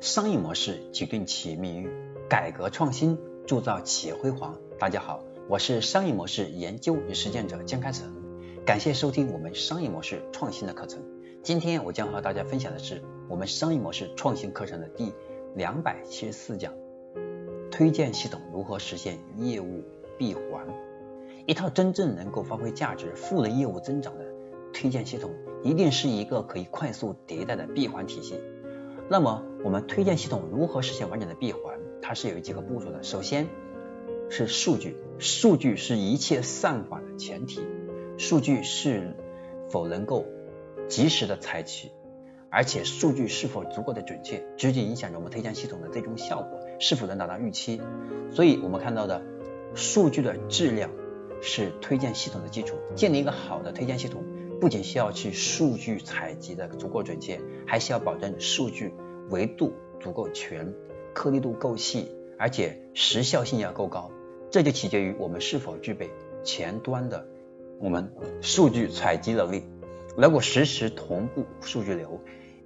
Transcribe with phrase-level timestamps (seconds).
[0.00, 1.90] 商业模式决定企业命运，
[2.28, 4.56] 改革创新铸造企业辉煌。
[4.78, 8.14] 大家好，我是商业模式研究与实践者江开成，
[8.64, 11.02] 感谢收听我们商业模式创新的课程。
[11.42, 15.12] 今天我将和大家分享的是我们商业模式创新课程的第
[15.56, 16.72] 两百七十四讲：
[17.72, 19.82] 推荐系统如何实现业务
[20.16, 20.64] 闭环。
[21.44, 24.24] 一套真正能够发挥价值、赋能业务增长的
[24.72, 25.32] 推荐系统，
[25.64, 28.40] 一定是一个可以快速迭代的闭环体系。
[29.10, 31.78] 那么，我们推荐系统如何实现完整的闭环？
[32.00, 33.02] 它是有几个步骤的。
[33.02, 33.48] 首先
[34.30, 37.60] 是数据，数据是一切算法的前提。
[38.16, 39.14] 数据是
[39.68, 40.26] 否能够
[40.88, 41.90] 及时的采取，
[42.50, 47.80] 而且数据是否足够的准确，直接影响着我们推荐系统的最终效果是否能达到预期。
[48.30, 49.22] 所以我们看到的
[49.74, 50.90] 数据的质量
[51.42, 52.76] 是推荐系统的基础。
[52.94, 54.24] 建立一个好的推荐系统。
[54.60, 58.92] 不仅需要去数据采集的足够准确，还需要保证数据
[59.30, 60.72] 维度足够全，
[61.14, 64.10] 颗粒度够细，而且时效性要够高。
[64.50, 66.10] 这就取决于我们是否具备
[66.42, 67.26] 前端的
[67.78, 69.64] 我们数据采集能力，
[70.16, 72.20] 能够实时同步数据流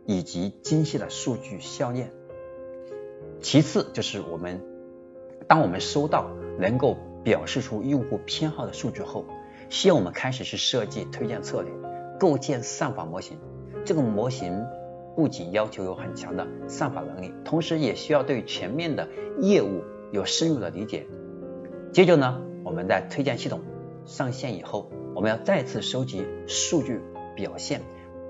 [0.06, 2.12] 以及精细的数据效链。
[3.40, 4.60] 其次就是我们，
[5.48, 9.24] 当我们收到能够表示出用户偏好的数据后。
[9.68, 11.72] 需要我们开始去设计推荐策略，
[12.20, 13.38] 构建算法模型。
[13.86, 14.62] 这个模型
[15.16, 19.08] 不仅要求有很强的算法能力，同时也需要对全面的
[19.40, 21.06] 业务有深入的理解。
[21.92, 23.60] 接着呢，我们在推荐系统
[24.04, 27.00] 上线以后，我们要再次收集数据
[27.36, 27.82] 表现，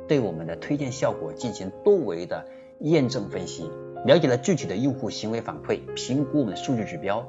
[0.08, 2.47] 对我们的推荐效果进行多维的
[2.80, 3.70] 验证分析，
[4.05, 7.27] 了解了具体的用户行为反馈，评估我们的数据指标。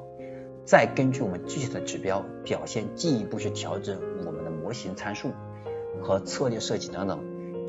[0.64, 5.30] 再根据我们具体的指标表现，进一步去调整我们的模型参数
[6.00, 7.20] 和策略设计等等，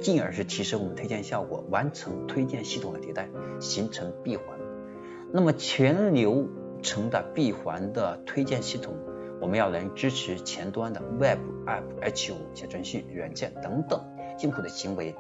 [0.02, 3.30] 进而是提升我们推荐效果，完成推荐系统的迭代，
[3.60, 4.46] 形成闭环。
[5.32, 6.48] 那么全流
[6.82, 8.96] 程的闭环的推荐系统，
[9.42, 14.04] 我们要能支持前端的 Web App、H5 小程序、软件等等
[14.42, 15.16] 用户的行为，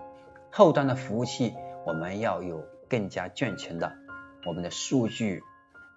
[0.51, 1.53] 后端的服务器
[1.85, 3.93] 我们要有更加健全的
[4.47, 5.41] 我们的数据。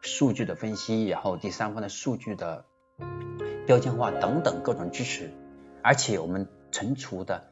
[0.00, 2.64] 数据的分析，然后第三方的数据的
[3.66, 5.32] 标签化等等各种支持，
[5.82, 7.50] 而且我们存储的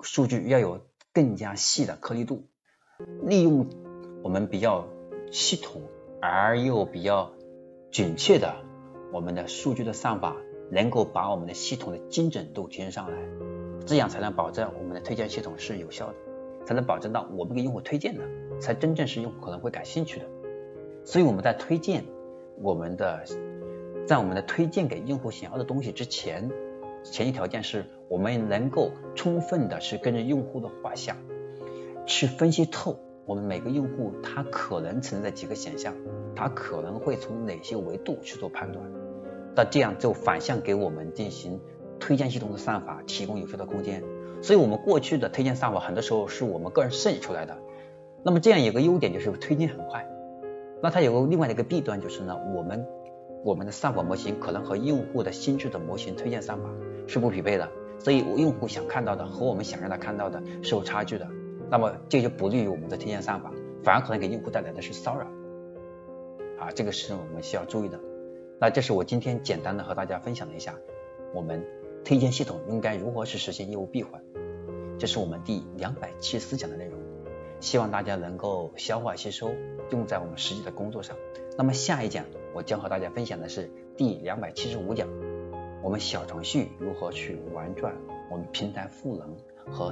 [0.00, 0.80] 数据要有
[1.12, 2.46] 更加细的颗粒度，
[3.22, 3.68] 利用
[4.22, 4.86] 我们比较
[5.30, 5.82] 系统
[6.20, 7.32] 而又比较
[7.90, 8.54] 准确的
[9.12, 10.36] 我们的数据的算法，
[10.70, 13.16] 能够把我们的系统的精准度提升上来，
[13.86, 16.14] 这样才能保证我们的推荐系统是有效的，
[16.64, 18.22] 才能保证到我们给用户推荐的
[18.60, 20.26] 才真正是用户可能会感兴趣的。
[21.04, 22.04] 所以我们在推荐
[22.60, 23.24] 我们的，
[24.06, 26.50] 在我们的推荐给用户想要的东西之前，
[27.04, 31.16] 前提条件是我们能够充分的去跟着用户的画像，
[32.06, 35.94] 去分析透我们每个用户他可能存在几个选项，
[36.34, 38.84] 他可能会从哪些维度去做判断，
[39.54, 41.60] 那这样就反向给我们进行
[41.98, 44.02] 推荐系统的算法提供有效的空间。
[44.42, 47.56] 所以我们过去的推荐算法很多时候是我们个人设计出来的，
[48.24, 50.08] 那么这样有个优点就是推荐很快。
[50.82, 52.84] 那它有个另外的一个弊端就是呢，我们
[53.44, 56.68] 我们的算法模型可能和用户的心智的模型推荐算法
[57.06, 61.28] 是不匹配的，所以用户想看到的和我们想让他看到的是有差距的。
[61.68, 65.26] 那么这就不利于我们的推荐算法，反而可能给用户带来的是骚扰。
[66.58, 67.98] 啊，这个是我们需要注意的。
[68.60, 70.78] 那这是我今天简单的和大家分享了一下，
[71.34, 71.64] 我们
[72.04, 74.22] 推荐系统应该如何去实现业务闭环。
[74.98, 77.00] 这是我们第两百七十四讲的内容。
[77.58, 79.50] 希望大家能够消化吸收，
[79.90, 81.16] 用在我们实际的工作上。
[81.56, 82.24] 那么下一讲
[82.54, 85.08] 我将和大家分享的是第两百七十五讲，
[85.82, 87.94] 我们小程序如何去玩转
[88.30, 89.36] 我们平台赋能
[89.70, 89.90] 和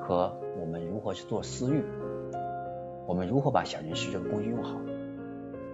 [0.00, 1.82] 和我们如何去做私域，
[3.06, 4.80] 我们如何把小程序这个工具用好，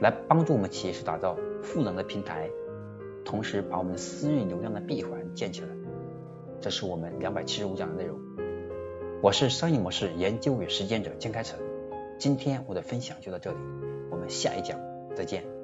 [0.00, 2.48] 来帮助我们企业去打造赋能的平台，
[3.25, 5.69] 同时把我们的私域流量的闭环建起来。
[6.60, 8.19] 这是我们两百七十五讲的内容。
[9.20, 11.58] 我是商业模式研究与实践者江开成，
[12.19, 13.58] 今天我的分享就到这里，
[14.11, 14.81] 我们下一讲
[15.14, 15.62] 再见。